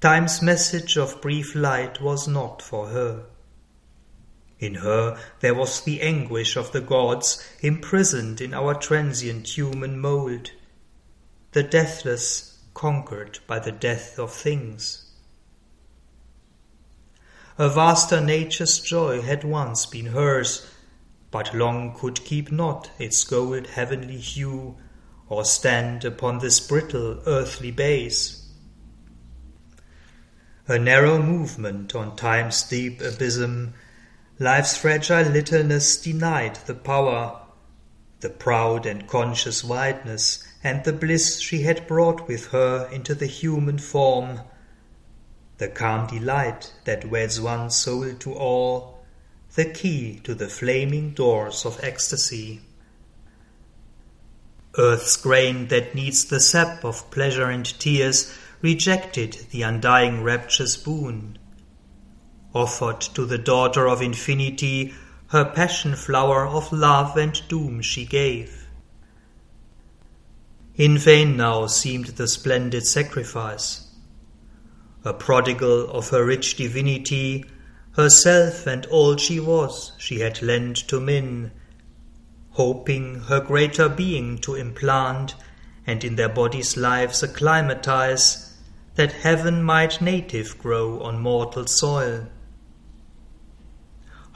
Time's 0.00 0.42
message 0.42 0.96
of 0.96 1.20
brief 1.20 1.54
light 1.54 2.00
was 2.00 2.26
not 2.26 2.60
for 2.60 2.88
her. 2.88 3.26
In 4.62 4.76
her 4.76 5.18
there 5.40 5.56
was 5.56 5.80
the 5.80 6.00
anguish 6.00 6.54
of 6.54 6.70
the 6.70 6.80
gods 6.80 7.44
imprisoned 7.62 8.40
in 8.40 8.54
our 8.54 8.74
transient 8.74 9.58
human 9.58 9.98
mould, 9.98 10.52
the 11.50 11.64
deathless 11.64 12.60
conquered 12.72 13.40
by 13.48 13.58
the 13.58 13.72
death 13.72 14.20
of 14.20 14.32
things. 14.32 15.10
A 17.58 17.68
vaster 17.68 18.20
nature's 18.20 18.78
joy 18.78 19.20
had 19.20 19.42
once 19.42 19.84
been 19.84 20.06
hers, 20.06 20.64
but 21.32 21.52
long 21.52 21.98
could 21.98 22.24
keep 22.24 22.52
not 22.52 22.88
its 23.00 23.24
gold 23.24 23.66
heavenly 23.66 24.18
hue, 24.18 24.76
or 25.28 25.44
stand 25.44 26.04
upon 26.04 26.38
this 26.38 26.60
brittle 26.60 27.20
earthly 27.26 27.72
base. 27.72 28.46
a 30.68 30.78
narrow 30.78 31.20
movement 31.20 31.96
on 31.96 32.14
time's 32.14 32.62
deep 32.62 33.00
abysm, 33.00 33.74
life's 34.38 34.76
fragile 34.76 35.30
littleness 35.30 35.96
denied 35.96 36.56
the 36.66 36.74
power, 36.74 37.40
the 38.20 38.30
proud 38.30 38.86
and 38.86 39.06
conscious 39.06 39.62
wideness, 39.62 40.42
and 40.64 40.84
the 40.84 40.92
bliss 40.92 41.40
she 41.40 41.62
had 41.62 41.86
brought 41.86 42.28
with 42.28 42.48
her 42.48 42.88
into 42.92 43.14
the 43.14 43.26
human 43.26 43.78
form, 43.78 44.40
the 45.58 45.68
calm 45.68 46.06
delight 46.06 46.72
that 46.84 47.08
weds 47.10 47.40
one 47.40 47.70
soul 47.70 48.14
to 48.14 48.32
all, 48.32 49.04
the 49.54 49.64
key 49.64 50.18
to 50.24 50.34
the 50.34 50.48
flaming 50.48 51.10
doors 51.10 51.66
of 51.66 51.78
ecstasy. 51.82 52.60
Earth's 54.78 55.16
grain 55.16 55.68
that 55.68 55.94
needs 55.94 56.24
the 56.24 56.40
sap 56.40 56.84
of 56.84 57.10
pleasure 57.10 57.50
and 57.50 57.66
tears 57.78 58.34
rejected 58.62 59.46
the 59.50 59.62
undying 59.62 60.22
rapture's 60.22 60.76
boon. 60.76 61.38
Offered 62.54 63.00
to 63.00 63.24
the 63.24 63.38
daughter 63.38 63.88
of 63.88 64.02
infinity 64.02 64.94
her 65.28 65.44
passion 65.44 65.96
flower 65.96 66.46
of 66.46 66.70
love 66.70 67.16
and 67.16 67.40
doom 67.48 67.80
she 67.80 68.04
gave. 68.04 68.66
In 70.74 70.98
vain 70.98 71.36
now 71.36 71.66
seemed 71.66 72.08
the 72.08 72.28
splendid 72.28 72.86
sacrifice. 72.86 73.88
A 75.04 75.14
prodigal 75.14 75.90
of 75.90 76.10
her 76.10 76.24
rich 76.24 76.56
divinity, 76.56 77.46
herself 77.92 78.66
and 78.66 78.84
all 78.86 79.16
she 79.16 79.40
was, 79.40 79.92
she 79.96 80.20
had 80.20 80.42
lent 80.42 80.76
to 80.88 81.00
men, 81.00 81.52
hoping 82.50 83.20
her 83.20 83.40
greater 83.40 83.88
being 83.88 84.36
to 84.38 84.54
implant, 84.54 85.34
and 85.86 86.04
in 86.04 86.16
their 86.16 86.28
bodies' 86.28 86.76
lives 86.76 87.22
acclimatize, 87.22 88.52
that 88.94 89.12
heaven 89.12 89.62
might 89.62 90.02
native 90.02 90.58
grow 90.58 91.00
on 91.00 91.18
mortal 91.18 91.66
soil. 91.66 92.28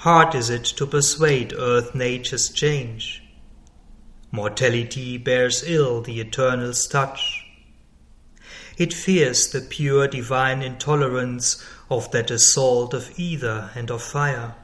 Hard 0.00 0.34
is 0.34 0.50
it 0.50 0.64
to 0.64 0.86
persuade 0.86 1.54
earth 1.58 1.94
nature's 1.94 2.50
change. 2.50 3.22
Mortality 4.30 5.16
bears 5.16 5.64
ill 5.66 6.02
the 6.02 6.20
eternal's 6.20 6.86
touch. 6.86 7.44
It 8.76 8.92
fears 8.92 9.48
the 9.48 9.62
pure 9.62 10.06
divine 10.06 10.60
intolerance 10.60 11.64
of 11.88 12.10
that 12.10 12.30
assault 12.30 12.92
of 12.92 13.18
ether 13.18 13.70
and 13.74 13.90
of 13.90 14.02
fire. 14.02 14.54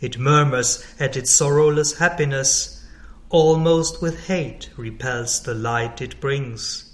It 0.00 0.18
murmurs 0.18 0.84
at 0.98 1.16
its 1.16 1.30
sorrowless 1.30 1.98
happiness, 1.98 2.82
almost 3.28 4.00
with 4.00 4.28
hate 4.28 4.70
repels 4.78 5.42
the 5.42 5.54
light 5.54 6.00
it 6.00 6.20
brings. 6.20 6.90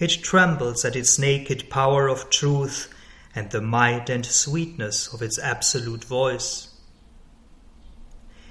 It 0.00 0.22
trembles 0.22 0.84
at 0.84 0.96
its 0.96 1.18
naked 1.20 1.70
power 1.70 2.08
of 2.08 2.30
truth 2.30 2.92
and 3.36 3.52
the 3.52 3.60
might 3.60 4.10
and 4.10 4.26
sweetness 4.26 5.14
of 5.14 5.22
its 5.22 5.38
absolute 5.38 6.02
voice. 6.02 6.74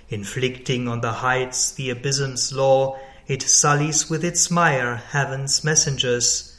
Inflicting 0.08 0.88
on 0.88 1.01
the 1.01 1.12
heights 1.12 1.72
the 1.72 1.89
abysm's 1.89 2.54
law, 2.54 2.98
it 3.27 3.42
sullies 3.42 4.10
with 4.10 4.24
its 4.24 4.50
mire 4.50 4.96
heaven's 4.96 5.63
messengers 5.63 6.56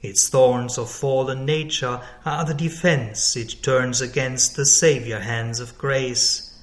its 0.00 0.28
thorns 0.28 0.78
of 0.78 0.88
fallen 0.88 1.44
nature 1.44 2.00
are 2.24 2.44
the 2.44 2.54
defense 2.54 3.34
it 3.34 3.62
turns 3.62 4.00
against 4.00 4.54
the 4.54 4.64
Saviour 4.64 5.18
hands 5.18 5.58
of 5.58 5.76
grace. 5.76 6.56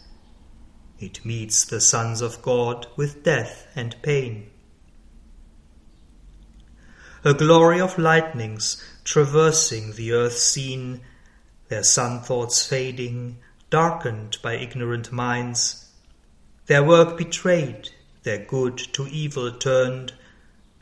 It 0.99 1.25
meets 1.25 1.65
the 1.65 1.81
sons 1.81 2.21
of 2.21 2.41
God 2.41 2.87
with 2.95 3.23
death 3.23 3.67
and 3.75 4.01
pain. 4.01 4.49
A 7.25 7.33
glory 7.33 7.81
of 7.81 7.97
lightnings 7.97 8.81
traversing 9.05 9.93
the 9.93 10.11
earth 10.11 10.37
scene, 10.37 10.99
their 11.69 11.83
sun 11.83 12.19
thoughts 12.19 12.65
fading, 12.65 13.37
darkened 13.69 14.37
by 14.41 14.55
ignorant 14.55 15.11
minds, 15.11 15.91
their 16.65 16.83
work 16.83 17.17
betrayed, 17.17 17.89
their 18.23 18.43
good 18.43 18.77
to 18.77 19.07
evil 19.07 19.51
turned, 19.51 20.13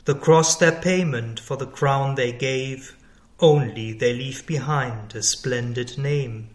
the 0.06 0.14
cross 0.14 0.56
their 0.56 0.80
payment 0.80 1.38
for 1.38 1.56
the 1.56 1.66
crown 1.66 2.14
they 2.14 2.32
gave, 2.32 2.96
only 3.40 3.92
they 3.92 4.12
leave 4.12 4.46
behind 4.46 5.14
a 5.14 5.22
splendid 5.22 5.98
name. 5.98 6.48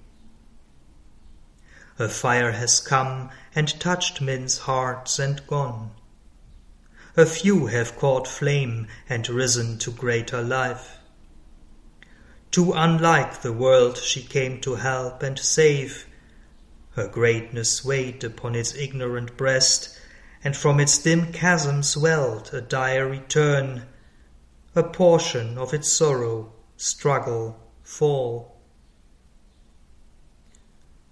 A 2.00 2.10
fire 2.10 2.54
has 2.54 2.80
come 2.80 3.30
and 3.54 3.80
touched 3.80 4.22
men's 4.22 4.60
hearts 4.60 5.20
and 5.20 5.46
gone. 5.46 5.92
A 7.18 7.26
few 7.26 7.68
have 7.68 7.98
caught 7.98 8.28
flame 8.28 8.88
and 9.10 9.28
risen 9.28 9.78
to 9.80 9.92
greater 9.92 10.42
life. 10.42 10.99
Too 12.52 12.74
unlike 12.74 13.42
the 13.42 13.54
world 13.54 13.98
she 13.98 14.24
came 14.24 14.60
to 14.62 14.76
help 14.76 15.22
and 15.22 15.38
save, 15.38 16.08
her 16.92 17.08
greatness 17.08 17.86
weighed 17.86 18.24
upon 18.24 18.56
its 18.56 18.74
ignorant 18.74 19.38
breast 19.38 19.96
and 20.44 20.58
from 20.58 20.80
its 20.80 20.98
dim 20.98 21.32
chasms 21.32 21.96
welled 21.96 22.50
a 22.54 22.62
dire 22.62 23.08
return, 23.08 23.84
a 24.76 24.84
portion 24.84 25.58
of 25.58 25.74
its 25.74 25.92
sorrow, 25.92 26.52
struggle, 26.78 27.60
fall. 27.84 28.56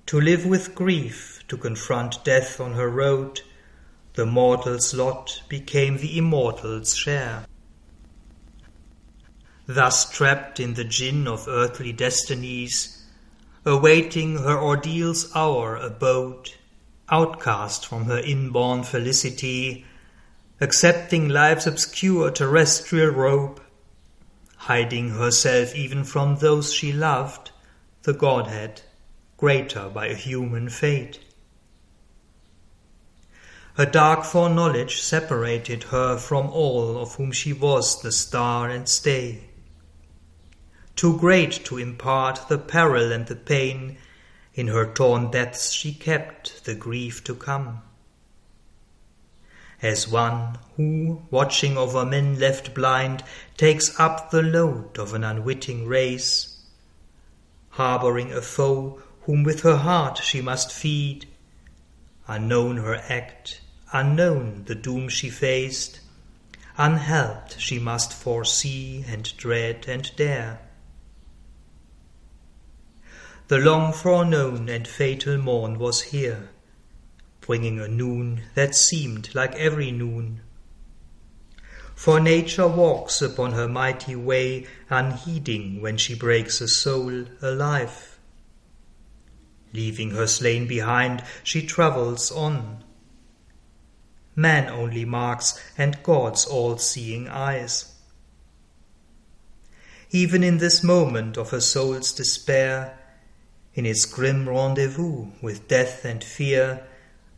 To 0.07 0.19
live 0.19 0.45
with 0.45 0.73
grief, 0.73 1.43
to 1.49 1.57
confront 1.57 2.23
death 2.23 2.59
on 2.59 2.73
her 2.73 2.89
road, 2.89 3.41
the 4.13 4.25
mortal's 4.25 4.93
lot 4.93 5.41
became 5.49 5.97
the 5.97 6.17
immortal's 6.17 6.95
share. 6.95 7.45
Thus 9.69 10.09
trapped 10.09 10.61
in 10.61 10.75
the 10.75 10.85
gin 10.85 11.27
of 11.27 11.45
earthly 11.45 11.91
destinies, 11.91 13.03
awaiting 13.65 14.37
her 14.37 14.57
ordeal's 14.57 15.29
hour 15.35 15.75
abode, 15.75 16.53
outcast 17.09 17.85
from 17.85 18.05
her 18.05 18.19
inborn 18.19 18.83
felicity, 18.83 19.85
accepting 20.61 21.27
life's 21.27 21.67
obscure 21.67 22.31
terrestrial 22.31 23.09
robe, 23.09 23.61
hiding 24.55 25.09
herself 25.09 25.75
even 25.75 26.05
from 26.05 26.37
those 26.37 26.73
she 26.73 26.93
loved, 26.93 27.51
the 28.03 28.13
Godhead, 28.13 28.83
greater 29.35 29.89
by 29.89 30.07
a 30.07 30.15
human 30.15 30.69
fate. 30.69 31.19
Her 33.73 33.85
dark 33.85 34.23
foreknowledge 34.23 35.01
separated 35.01 35.83
her 35.83 36.17
from 36.17 36.49
all 36.51 36.97
of 36.97 37.15
whom 37.15 37.33
she 37.33 37.51
was 37.51 38.01
the 38.01 38.13
star 38.13 38.69
and 38.69 38.87
stay. 38.87 39.46
Too 40.97 41.15
great 41.19 41.63
to 41.65 41.77
impart 41.77 42.49
the 42.49 42.57
peril 42.57 43.11
and 43.11 43.27
the 43.27 43.35
pain 43.35 43.99
in 44.55 44.69
her 44.69 44.91
torn 44.91 45.29
depths 45.29 45.71
she 45.71 45.93
kept 45.93 46.65
the 46.65 46.73
grief 46.73 47.23
to 47.25 47.35
come. 47.35 47.83
As 49.79 50.07
one 50.07 50.57
who, 50.75 51.21
watching 51.29 51.77
over 51.77 52.03
men 52.03 52.39
left 52.39 52.73
blind, 52.73 53.23
takes 53.57 53.99
up 53.99 54.31
the 54.31 54.41
load 54.41 54.97
of 54.97 55.13
an 55.13 55.23
unwitting 55.23 55.85
race, 55.85 56.63
harbouring 57.69 58.33
a 58.33 58.41
foe 58.41 58.99
whom 59.21 59.43
with 59.43 59.61
her 59.61 59.77
heart 59.77 60.17
she 60.23 60.41
must 60.41 60.71
feed, 60.71 61.27
unknown 62.27 62.77
her 62.77 62.95
act, 63.07 63.61
unknown 63.93 64.63
the 64.65 64.73
doom 64.73 65.09
she 65.09 65.29
faced, 65.29 65.99
unhelped 66.75 67.59
she 67.59 67.77
must 67.77 68.11
foresee 68.13 69.05
and 69.07 69.37
dread 69.37 69.85
and 69.87 70.15
dare. 70.15 70.59
The 73.47 73.59
long 73.59 73.93
foreknown 73.93 74.67
and 74.67 74.85
fatal 74.85 75.37
morn 75.37 75.79
was 75.79 76.01
here, 76.01 76.49
bringing 77.39 77.79
a 77.79 77.87
noon 77.87 78.43
that 78.55 78.75
seemed 78.75 79.33
like 79.33 79.55
every 79.55 79.89
noon. 79.89 80.41
For 81.95 82.19
nature 82.19 82.67
walks 82.67 83.21
upon 83.21 83.53
her 83.53 83.69
mighty 83.69 84.17
way, 84.17 84.67
unheeding 84.89 85.81
when 85.81 85.97
she 85.97 86.13
breaks 86.13 86.59
a 86.59 86.67
soul 86.67 87.25
alive. 87.41 88.19
Leaving 89.71 90.11
her 90.11 90.27
slain 90.27 90.67
behind, 90.67 91.23
she 91.41 91.65
travels 91.65 92.31
on. 92.31 92.83
Man 94.35 94.69
only 94.69 95.05
marks, 95.05 95.57
and 95.77 96.03
God's 96.03 96.45
all 96.45 96.77
seeing 96.77 97.29
eyes. 97.29 97.95
Even 100.11 100.43
in 100.43 100.57
this 100.57 100.83
moment 100.83 101.37
of 101.37 101.51
her 101.51 101.61
soul's 101.61 102.11
despair, 102.11 102.97
in 103.77 103.85
its 103.85 104.05
grim 104.05 104.49
rendezvous 104.49 105.27
with 105.39 105.67
death 105.67 106.03
and 106.03 106.23
fear, 106.23 106.83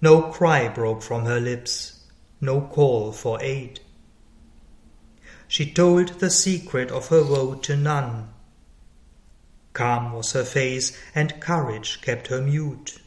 no 0.02 0.22
cry 0.32 0.70
broke 0.70 1.04
from 1.04 1.26
her 1.26 1.40
lips, 1.40 2.00
no 2.40 2.62
call 2.62 3.12
for 3.12 3.38
aid. 3.44 3.82
She 5.50 5.70
told 5.70 6.20
the 6.20 6.30
secret 6.30 6.92
of 6.92 7.10
her 7.10 7.24
woe 7.24 7.56
to 7.56 7.76
none. 7.76 8.30
Calm 9.74 10.14
was 10.14 10.32
her 10.32 10.46
face, 10.46 10.98
and 11.14 11.42
courage 11.42 12.00
kept 12.02 12.28
her 12.28 12.42
mute. 12.42 13.02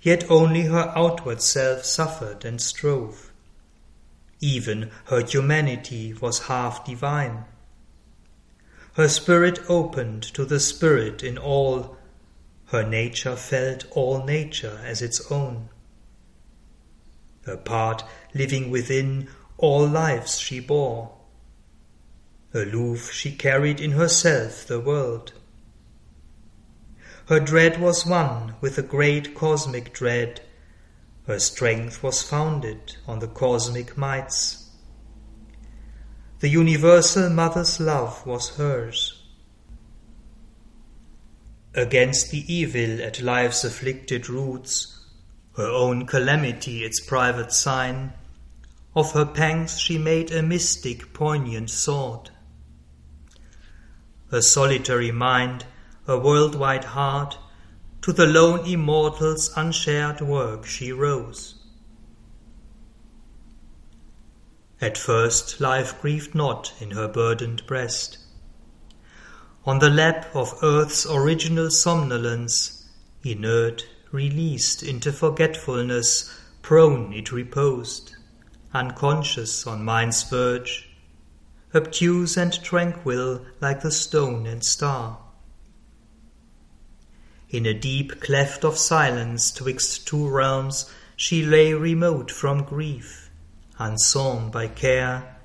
Yet 0.00 0.30
only 0.30 0.62
her 0.62 0.90
outward 0.96 1.42
self 1.42 1.84
suffered 1.84 2.46
and 2.46 2.62
strove. 2.62 3.30
Even 4.40 4.90
her 5.06 5.20
humanity 5.22 6.14
was 6.14 6.46
half 6.46 6.86
divine. 6.86 7.44
Her 8.96 9.10
spirit 9.10 9.58
opened 9.68 10.22
to 10.32 10.46
the 10.46 10.58
spirit 10.58 11.22
in 11.22 11.36
all, 11.36 11.98
her 12.68 12.82
nature 12.82 13.36
felt 13.36 13.84
all 13.90 14.24
nature 14.24 14.80
as 14.82 15.02
its 15.02 15.30
own. 15.30 15.68
Her 17.44 17.58
part 17.58 18.04
living 18.32 18.70
within 18.70 19.28
all 19.58 19.86
lives 19.86 20.38
she 20.38 20.60
bore. 20.60 21.14
Aloof 22.54 23.12
she 23.12 23.32
carried 23.32 23.82
in 23.82 23.90
herself 23.90 24.66
the 24.66 24.80
world. 24.80 25.34
Her 27.28 27.38
dread 27.38 27.78
was 27.78 28.06
one 28.06 28.54
with 28.62 28.76
the 28.76 28.82
great 28.82 29.34
cosmic 29.34 29.92
dread. 29.92 30.40
Her 31.26 31.38
strength 31.38 32.02
was 32.02 32.22
founded 32.22 32.96
on 33.06 33.18
the 33.18 33.28
cosmic 33.28 33.98
mights. 33.98 34.65
The 36.40 36.48
universal 36.50 37.30
mother's 37.30 37.80
love 37.80 38.26
was 38.26 38.56
hers. 38.56 39.22
Against 41.74 42.30
the 42.30 42.44
evil 42.52 43.02
at 43.02 43.22
life's 43.22 43.64
afflicted 43.64 44.28
roots, 44.28 44.98
her 45.56 45.66
own 45.66 46.06
calamity 46.06 46.84
its 46.84 47.00
private 47.00 47.52
sign, 47.52 48.12
of 48.94 49.12
her 49.12 49.24
pangs 49.24 49.78
she 49.78 49.96
made 49.96 50.30
a 50.30 50.42
mystic, 50.42 51.14
poignant 51.14 51.70
sword. 51.70 52.30
A 54.30 54.42
solitary 54.42 55.12
mind, 55.12 55.64
a 56.06 56.18
worldwide 56.18 56.84
heart, 56.84 57.38
to 58.02 58.12
the 58.12 58.26
lone 58.26 58.66
immortal's 58.66 59.50
unshared 59.56 60.20
work 60.20 60.66
she 60.66 60.92
rose. 60.92 61.55
At 64.80 64.98
first 64.98 65.60
life 65.60 66.00
grieved 66.00 66.34
not 66.34 66.72
in 66.80 66.90
her 66.90 67.08
burdened 67.08 67.66
breast. 67.66 68.18
On 69.64 69.78
the 69.78 69.90
lap 69.90 70.28
of 70.34 70.58
earth's 70.62 71.06
original 71.06 71.70
somnolence, 71.70 72.86
inert, 73.24 73.86
released 74.12 74.82
into 74.82 75.12
forgetfulness, 75.12 76.32
prone 76.62 77.12
it 77.12 77.32
reposed 77.32 78.16
unconscious 78.76 79.66
on 79.66 79.82
mind's 79.84 80.22
verge, 80.24 80.90
obtuse 81.74 82.36
and 82.36 82.62
tranquil 82.62 83.44
like 83.60 83.80
the 83.80 83.90
stone 83.90 84.46
and 84.46 84.62
star. 84.62 85.18
In 87.48 87.64
a 87.64 87.72
deep 87.72 88.20
cleft 88.20 88.64
of 88.64 88.76
silence 88.76 89.50
twixt 89.50 90.06
two 90.06 90.28
realms 90.28 90.92
she 91.16 91.42
lay 91.42 91.72
remote 91.72 92.30
from 92.30 92.64
grief, 92.64 93.25
unsown 93.78 94.50
by 94.50 94.66
care, 94.66 95.36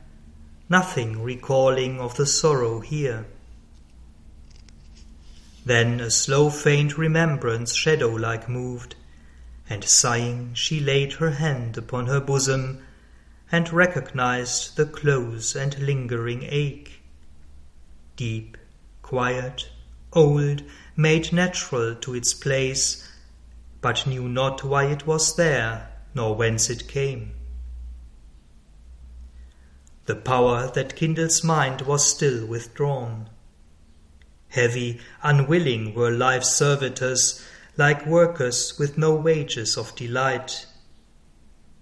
nothing 0.69 1.21
recalling 1.21 1.99
of 1.99 2.15
the 2.15 2.25
sorrow 2.25 2.79
here. 2.79 3.25
Then 5.65 5.99
a 5.99 6.09
slow 6.09 6.49
faint 6.49 6.97
remembrance 6.97 7.75
shadow 7.75 8.09
like 8.09 8.49
moved, 8.49 8.95
and 9.69 9.83
sighing 9.83 10.53
she 10.53 10.79
laid 10.79 11.13
her 11.13 11.31
hand 11.31 11.77
upon 11.77 12.07
her 12.07 12.19
bosom 12.19 12.81
and 13.51 13.71
recognized 13.71 14.77
the 14.77 14.85
close 14.85 15.55
and 15.55 15.77
lingering 15.79 16.43
ache. 16.43 17.01
Deep, 18.15 18.57
quiet, 19.01 19.69
old, 20.13 20.63
made 20.95 21.33
natural 21.33 21.95
to 21.95 22.15
its 22.15 22.33
place, 22.33 23.07
but 23.81 24.07
knew 24.07 24.27
not 24.27 24.63
why 24.63 24.85
it 24.85 25.05
was 25.05 25.35
there, 25.35 25.89
nor 26.15 26.35
whence 26.35 26.69
it 26.69 26.87
came. 26.87 27.33
The 30.11 30.17
power 30.17 30.69
that 30.73 30.97
kindles 30.97 31.41
mind 31.41 31.83
was 31.83 32.05
still 32.05 32.45
withdrawn. 32.45 33.29
Heavy, 34.49 34.99
unwilling 35.23 35.93
were 35.93 36.11
life's 36.11 36.53
servitors, 36.53 37.41
like 37.77 38.05
workers 38.05 38.77
with 38.77 38.97
no 38.97 39.15
wages 39.15 39.77
of 39.77 39.95
delight 39.95 40.65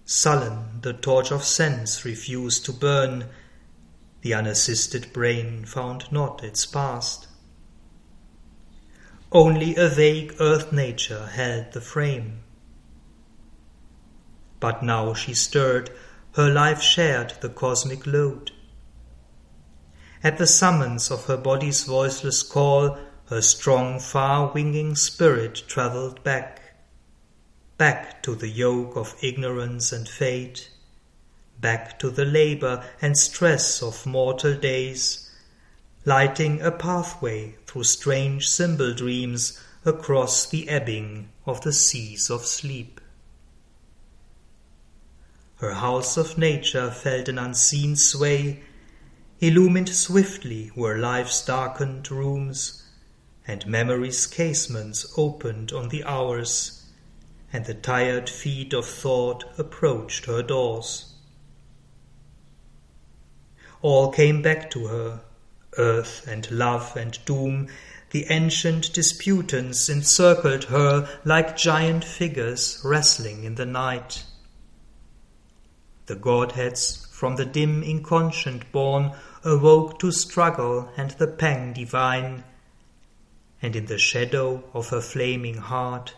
Sullen, 0.06 0.82
the 0.84 0.94
torch 0.94 1.32
of 1.32 1.44
sense 1.44 2.06
refused 2.06 2.65
to 2.65 2.72
burn. 2.72 3.26
The 4.22 4.36
unassisted 4.36 5.12
brain 5.12 5.65
found 5.65 6.12
not 6.12 6.44
its 6.44 6.68
past. 6.68 7.26
Only 9.32 9.76
a 9.76 9.89
vague 9.89 10.36
earth 10.39 10.72
nature 10.72 11.26
held 11.26 11.72
the 11.72 11.82
frame. 11.82 12.42
But 14.60 14.84
now 14.84 15.15
she 15.15 15.34
stirred, 15.34 15.89
her 16.39 16.49
life 16.49 16.82
shared 16.82 17.34
the 17.41 17.49
cosmic 17.49 18.08
load. 18.08 18.49
At 20.23 20.38
the 20.38 20.47
summons 20.47 21.12
of 21.12 21.25
her 21.25 21.36
body's 21.36 21.84
voiceless 21.84 22.43
call, 22.43 22.97
her 23.25 23.41
strong, 23.41 23.99
far 23.99 24.49
winging 24.54 24.95
spirit 24.95 25.63
travelled 25.67 26.23
back 26.23 26.62
back 27.78 28.23
to 28.23 28.36
the 28.36 28.47
yoke 28.47 28.95
of 28.95 29.17
ignorance 29.21 29.91
and 29.91 30.08
fate, 30.08 30.69
back 31.60 31.99
to 31.99 32.10
the 32.10 32.23
labor 32.23 32.86
and 33.02 33.17
stress 33.17 33.84
of 33.84 34.06
mortal 34.06 34.56
days, 34.56 35.30
lighting 36.06 36.62
a 36.62 36.71
pathway 36.71 37.58
through 37.67 37.84
strange 37.84 38.47
symbol 38.47 38.93
dreams 38.93 39.62
across 39.84 40.49
the 40.49 40.69
ebbing 40.69 41.28
of 41.45 41.60
the 41.62 41.73
seas 41.73 42.30
of 42.30 42.45
sleep. 42.45 43.02
Her 45.60 45.74
house 45.74 46.15
of 46.15 46.38
nature 46.38 46.89
felt 46.89 47.28
an 47.28 47.38
unseen 47.38 47.98
sway, 47.98 48.63
illumined 49.41 49.89
swiftly 49.89 50.72
were 50.74 50.98
life's 50.98 51.43
darkened 51.43 52.10
rooms, 52.10 52.84
and 53.45 53.67
memory's 53.67 54.26
casements 54.26 55.06
opened 55.17 55.74
on 55.74 55.89
the 55.89 56.06
hours 56.06 56.84
and 57.52 57.65
the 57.65 57.74
tired 57.74 58.30
feet 58.30 58.72
of 58.72 58.86
thought 58.86 59.43
approached 59.58 60.28
her 60.28 60.41
doors. 60.41 61.13
All 63.82 64.13
came 64.13 64.41
back 64.41 64.69
to 64.72 64.88
her, 64.88 65.22
earth 65.78 66.26
and 66.26 66.50
love 66.52 66.95
and 66.95 67.19
doom, 67.26 67.67
the 68.12 68.28
ancient 68.30 68.93
disputants 68.93 69.89
encircled 69.89 70.65
her 70.65 71.19
like 71.26 71.58
giant 71.58 72.06
figures 72.06 72.80
wrestling 72.84 73.43
in 73.43 73.56
the 73.56 73.65
night. 73.65 74.24
The 76.10 76.15
Godheads, 76.15 77.06
from 77.12 77.36
the 77.36 77.45
dim 77.45 77.84
inconscient 77.84 78.72
born, 78.72 79.12
awoke 79.43 80.00
to 80.00 80.12
struggle 80.12 80.91
and 80.98 81.12
the 81.12 81.28
pang 81.28 81.72
divine, 81.72 82.45
and 83.62 83.76
in 83.76 83.86
the 83.86 84.00
shadow 84.00 84.63
of 84.74 84.89
her 84.89 85.02
flaming 85.02 85.58
heart 85.58 86.15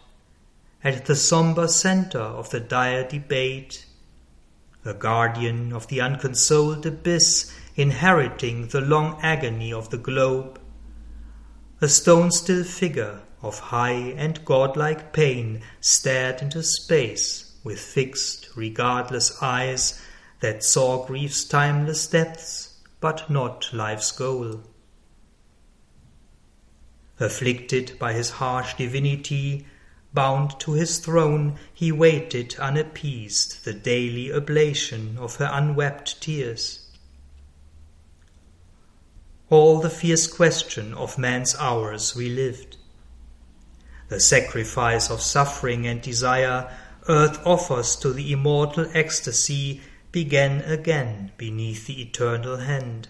at 0.81 1.07
the 1.07 1.15
sombre 1.17 1.67
centre 1.67 2.21
of 2.21 2.51
the 2.51 2.61
dire 2.61 3.05
debate, 3.05 3.85
a 4.85 4.93
guardian 4.93 5.73
of 5.73 5.87
the 5.87 5.99
unconsoled 5.99 6.85
abyss 6.85 7.51
inheriting 7.75 8.69
the 8.69 8.79
long 8.79 9.19
agony 9.21 9.73
of 9.73 9.89
the 9.89 9.97
globe, 9.97 10.57
a 11.81 11.89
stone 11.89 12.31
still 12.31 12.63
figure 12.63 13.23
of 13.41 13.59
high 13.59 14.13
and 14.15 14.45
godlike 14.45 15.11
pain 15.11 15.61
stared 15.81 16.41
into 16.41 16.63
space 16.63 17.50
with 17.63 17.79
fixed, 17.79 18.49
regardless 18.55 19.41
eyes 19.41 20.01
that 20.39 20.63
saw 20.63 21.05
grief's 21.05 21.43
timeless 21.43 22.07
depths, 22.07 22.79
but 22.99 23.29
not 23.29 23.69
life's 23.73 24.11
goal. 24.11 24.61
Afflicted 27.19 27.97
by 27.99 28.13
his 28.13 28.31
harsh 28.31 28.73
divinity, 28.75 29.67
Bound 30.13 30.59
to 30.59 30.73
his 30.73 30.99
throne, 30.99 31.57
he 31.73 31.89
waited 31.91 32.55
unappeased 32.59 33.63
the 33.63 33.73
daily 33.73 34.31
oblation 34.31 35.17
of 35.17 35.37
her 35.37 35.49
unwept 35.51 36.19
tears. 36.19 36.89
All 39.49 39.79
the 39.79 39.89
fierce 39.89 40.27
question 40.27 40.93
of 40.93 41.17
man's 41.17 41.55
hours 41.55 42.13
we 42.13 42.29
lived. 42.29 42.75
The 44.09 44.19
sacrifice 44.19 45.09
of 45.09 45.21
suffering 45.21 45.87
and 45.87 46.01
desire 46.01 46.69
earth 47.11 47.45
offers 47.45 47.97
to 47.97 48.13
the 48.13 48.31
immortal 48.31 48.87
ecstasy 48.93 49.81
began 50.13 50.61
again 50.61 51.31
beneath 51.37 51.85
the 51.85 52.01
eternal 52.01 52.57
hand. 52.57 53.09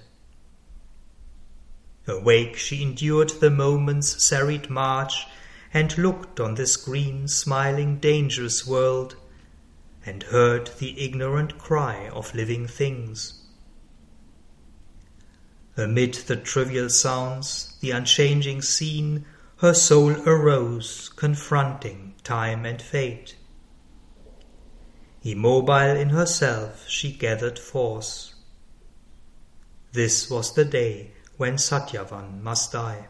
Awake 2.08 2.58
she 2.58 2.82
endured 2.82 3.30
the 3.30 3.52
moment's 3.52 4.28
serried 4.28 4.72
march 4.72 5.28
and 5.72 5.96
looked 6.00 6.40
on 6.40 6.56
this 6.56 6.76
green, 6.76 7.28
smiling, 7.28 7.98
dangerous 7.98 8.66
world, 8.66 9.16
and 10.04 10.24
heard 10.24 10.72
the 10.80 11.00
ignorant 11.00 11.60
cry 11.60 12.10
of 12.10 12.34
living 12.34 12.68
things. 12.68 13.40
Amid 15.78 16.16
the 16.16 16.36
trivial 16.36 16.90
sounds, 16.90 17.78
the 17.82 17.92
unchanging 17.92 18.64
scene, 18.64 19.26
her 19.58 19.76
soul 19.76 20.28
arose, 20.28 21.10
confronting 21.16 22.16
time 22.24 22.66
and 22.66 22.82
fate. 22.82 23.36
Immobile 25.24 25.98
in 25.98 26.10
herself, 26.10 26.88
she 26.88 27.12
gathered 27.12 27.60
force. 27.60 28.34
This 29.92 30.30
was 30.30 30.56
the 30.56 30.66
day 30.66 31.12
when 31.38 31.58
Satyavan 31.58 32.42
must 32.42 32.72
die. 32.72 33.08